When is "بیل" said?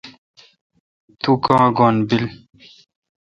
2.07-2.25